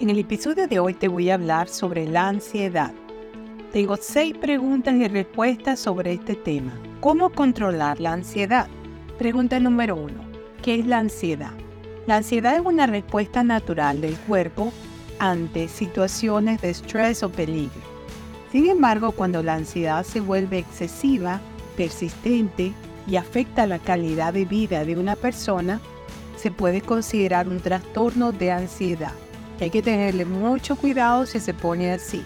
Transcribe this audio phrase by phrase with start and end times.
[0.00, 2.92] En el episodio de hoy te voy a hablar sobre la ansiedad.
[3.72, 6.72] Tengo seis preguntas y respuestas sobre este tema.
[7.00, 8.68] ¿Cómo controlar la ansiedad?
[9.18, 10.22] Pregunta número uno.
[10.62, 11.50] ¿Qué es la ansiedad?
[12.06, 14.72] La ansiedad es una respuesta natural del cuerpo
[15.18, 17.82] ante situaciones de estrés o peligro.
[18.52, 21.40] Sin embargo, cuando la ansiedad se vuelve excesiva,
[21.76, 22.72] persistente
[23.08, 25.80] y afecta la calidad de vida de una persona,
[26.36, 29.12] se puede considerar un trastorno de ansiedad.
[29.60, 32.22] Hay que tenerle mucho cuidado si se pone así,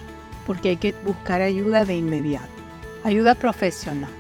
[0.47, 2.49] porque hay que buscar ayuda de inmediato.
[3.05, 4.11] Ayuda profesional.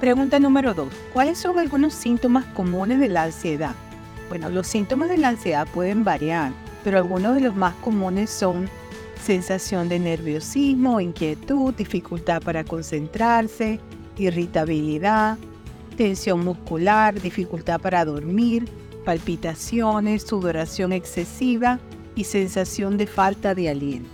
[0.00, 0.88] Pregunta número 2.
[1.12, 3.74] ¿Cuáles son algunos síntomas comunes de la ansiedad?
[4.28, 8.68] Bueno, los síntomas de la ansiedad pueden variar, pero algunos de los más comunes son
[9.22, 13.78] sensación de nerviosismo, inquietud, dificultad para concentrarse,
[14.18, 15.38] irritabilidad,
[15.96, 18.68] tensión muscular, dificultad para dormir,
[19.04, 21.78] palpitaciones, sudoración excesiva,
[22.16, 24.10] y sensación de falta de aliento.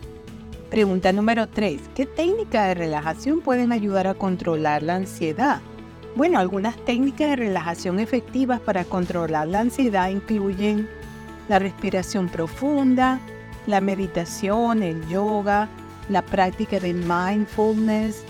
[0.68, 1.80] Pregunta número 3.
[1.94, 5.60] ¿Qué técnicas de relajación pueden ayudar a controlar la ansiedad?
[6.16, 10.88] Bueno, algunas técnicas de relajación efectivas para controlar la ansiedad incluyen
[11.48, 13.20] la respiración profunda,
[13.66, 15.68] la meditación, el yoga,
[16.08, 18.24] la práctica de mindfulness,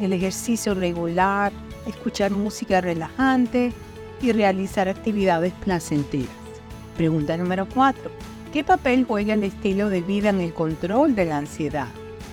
[0.00, 1.52] el ejercicio regular,
[1.86, 3.72] escuchar música relajante
[4.22, 6.28] y realizar actividades placenteras.
[6.96, 8.10] Pregunta número 4.
[8.52, 11.86] ¿Qué papel juega el estilo de vida en el control de la ansiedad?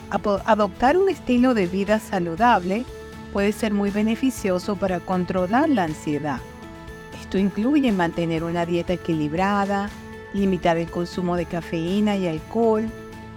[0.09, 2.85] Adoptar un estilo de vida saludable
[3.33, 6.39] puede ser muy beneficioso para controlar la ansiedad.
[7.21, 9.91] Esto incluye mantener una dieta equilibrada,
[10.33, 12.89] limitar el consumo de cafeína y alcohol,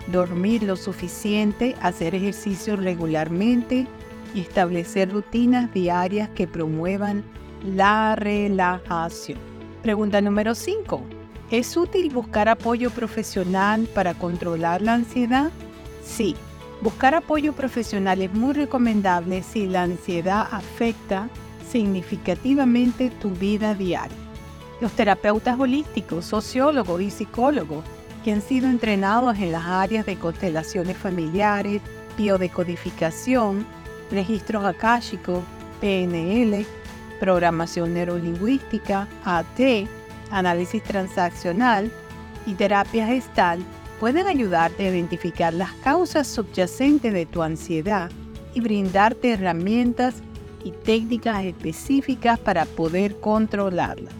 [0.06, 3.86] dormir lo suficiente, hacer ejercicio regularmente
[4.34, 7.24] y establecer rutinas diarias que promuevan
[7.62, 9.38] la relajación.
[9.82, 11.19] Pregunta número 5.
[11.50, 15.50] ¿Es útil buscar apoyo profesional para controlar la ansiedad?
[16.04, 16.36] Sí,
[16.80, 21.28] buscar apoyo profesional es muy recomendable si la ansiedad afecta
[21.68, 24.16] significativamente tu vida diaria.
[24.80, 27.84] Los terapeutas holísticos, sociólogos y psicólogos
[28.22, 31.82] que han sido entrenados en las áreas de constelaciones familiares,
[32.16, 33.66] biodecodificación,
[34.12, 35.42] registros akáshicos,
[35.80, 36.64] PNL,
[37.18, 39.88] programación neurolingüística, AT,
[40.30, 41.90] análisis transaccional
[42.46, 43.60] y terapia gestal
[43.98, 48.10] pueden ayudarte a identificar las causas subyacentes de tu ansiedad
[48.54, 50.16] y brindarte herramientas
[50.64, 54.14] y técnicas específicas para poder controlarlas.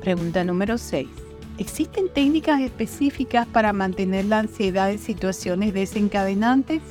[0.00, 1.08] Pregunta número 6.
[1.58, 6.82] ¿Existen técnicas específicas para mantener la ansiedad en situaciones desencadenantes?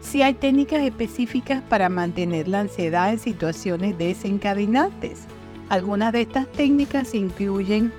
[0.00, 5.22] Si hay técnicas específicas para mantener la ansiedad en situaciones desencadenantes.
[5.68, 7.92] Algunas de estas técnicas incluyen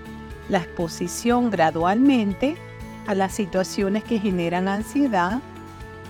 [0.49, 2.55] la exposición gradualmente
[3.07, 5.39] a las situaciones que generan ansiedad,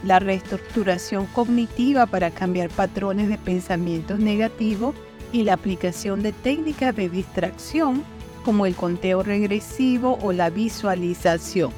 [0.03, 4.95] la reestructuración cognitiva para cambiar patrones de pensamientos negativos
[5.31, 8.03] y la aplicación de técnicas de distracción
[8.43, 11.71] como el conteo regresivo o la visualización.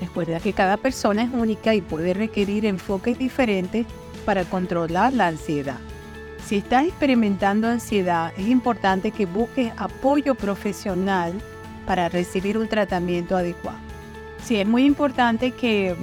[0.00, 3.86] Recuerda que cada persona es única y puede requerir enfoques diferentes
[4.24, 5.78] para controlar la ansiedad.
[6.46, 11.32] Si estás experimentando ansiedad, es importante que busques apoyo profesional
[11.86, 13.78] para recibir un tratamiento adecuado.
[14.42, 15.94] Sí, es muy importante que,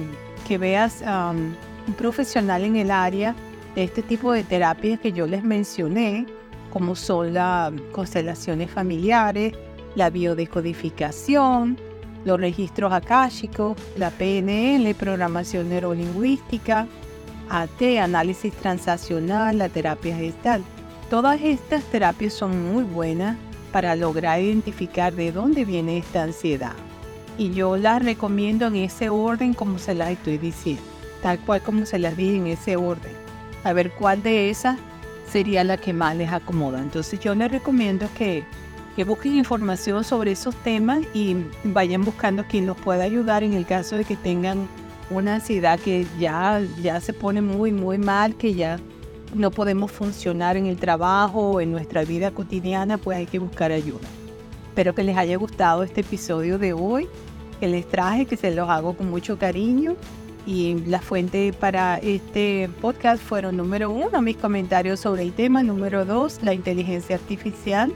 [0.58, 1.54] veas um,
[1.88, 3.34] un profesional en el área
[3.74, 6.26] de este tipo de terapias que yo les mencioné,
[6.70, 9.54] como son las constelaciones familiares,
[9.94, 11.78] la biodecodificación,
[12.24, 16.86] los registros akáshicos, la PNL, programación neurolingüística,
[17.48, 20.62] AT, análisis transaccional, la terapia gestal.
[21.10, 23.36] Todas estas terapias son muy buenas
[23.72, 26.74] para lograr identificar de dónde viene esta ansiedad.
[27.38, 30.82] Y yo las recomiendo en ese orden como se las estoy diciendo,
[31.22, 33.12] tal cual como se las dije en ese orden.
[33.64, 34.78] A ver cuál de esas
[35.30, 36.80] sería la que más les acomoda.
[36.80, 38.44] Entonces yo les recomiendo que,
[38.94, 43.64] que busquen información sobre esos temas y vayan buscando quien los pueda ayudar en el
[43.64, 44.68] caso de que tengan
[45.10, 48.78] una ansiedad que ya, ya se pone muy, muy mal, que ya
[49.34, 54.06] no podemos funcionar en el trabajo en nuestra vida cotidiana, pues hay que buscar ayuda.
[54.68, 57.08] Espero que les haya gustado este episodio de hoy,
[57.60, 59.96] que les traje, que se los hago con mucho cariño.
[60.44, 66.04] Y la fuente para este podcast fueron número uno, mis comentarios sobre el tema, número
[66.04, 67.92] dos, la inteligencia artificial.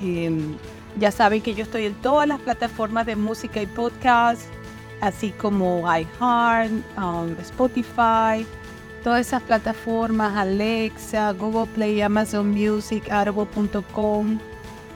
[0.00, 0.56] Em,
[0.98, 4.42] ya saben que yo estoy en todas las plataformas de música y podcast,
[5.00, 8.46] así como iHeart, um, Spotify,
[9.02, 14.38] todas esas plataformas, Alexa, Google Play, Amazon Music, Audible.com,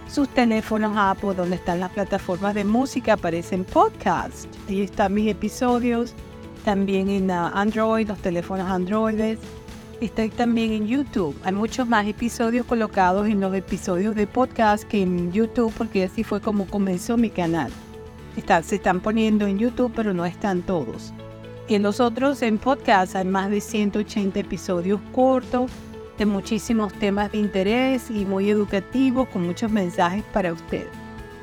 [0.09, 4.49] sus teléfonos Apple, donde están las plataformas de música, aparecen podcasts.
[4.69, 6.15] Ahí están mis episodios
[6.65, 9.39] también en ah, Android, los teléfonos Android.
[10.01, 11.35] Estoy también en YouTube.
[11.43, 16.23] Hay muchos más episodios colocados en los episodios de podcast que en YouTube, porque así
[16.23, 17.71] fue como comenzó mi canal.
[18.63, 21.15] se están poniendo en YouTube, pero no están todos.
[21.69, 25.71] En los otros, en podcast, hay más de 180 episodios cortos
[26.17, 30.89] de muchísimos temas de interés y muy educativos con muchos mensajes para ustedes.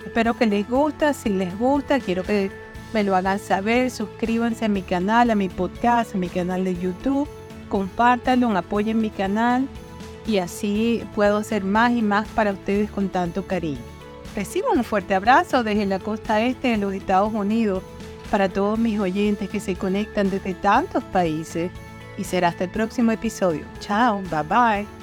[0.05, 1.13] Espero que les guste.
[1.13, 2.49] Si les gusta, quiero que
[2.93, 3.91] me lo hagan saber.
[3.91, 7.27] Suscríbanse a mi canal, a mi podcast, a mi canal de YouTube
[7.73, 9.67] compártanlo, apoyen mi canal
[10.27, 13.79] y así puedo hacer más y más para ustedes con tanto cariño.
[14.35, 17.81] Recibo un fuerte abrazo desde la costa este de los Estados Unidos
[18.33, 21.69] para todos mis oyentes que se conectan desde tantos países
[22.17, 23.63] y será hasta el próximo episodio.
[23.79, 25.02] Chao, bye bye.